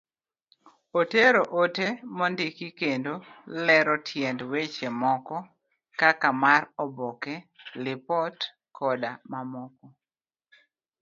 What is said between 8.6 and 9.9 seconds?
koda mamoko.